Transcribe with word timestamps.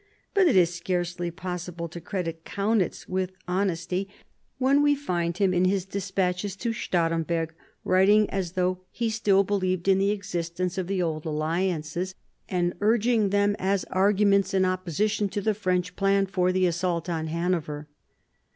But 0.33 0.47
it 0.47 0.55
is 0.55 0.73
scarcely 0.73 1.29
possible 1.29 1.87
to 1.87 2.01
credit 2.01 2.43
Kaunitz 2.43 3.07
with 3.07 3.33
honesty 3.47 4.09
when 4.57 4.81
we 4.81 4.95
find 4.95 5.37
him, 5.37 5.53
in 5.53 5.65
his 5.65 5.85
despatches 5.85 6.55
to 6.55 6.71
Stahremberg, 6.73 7.51
writing 7.83 8.27
as 8.31 8.53
though 8.53 8.79
he 8.89 9.11
still 9.11 9.43
1756 9.43 9.51
7 9.61 9.67
CHANGE 9.69 9.69
OF 9.69 9.69
ALLIANCES 9.69 9.69
125 9.69 9.69
believed 9.69 9.87
in 9.87 9.97
the 9.99 10.11
existence 10.11 10.77
of 10.79 10.87
the 10.87 11.01
old 11.03 11.25
alliances, 11.27 12.15
and 12.49 12.73
urging 12.81 13.29
them 13.29 13.55
as 13.59 13.83
arguments 13.91 14.53
in 14.55 14.65
opposition 14.65 15.29
to 15.29 15.39
the 15.39 15.53
French 15.53 15.95
plan 15.95 16.25
for 16.25 16.51
the 16.51 16.65
assault 16.65 17.07
on 17.07 17.27
Hanover. 17.27 17.87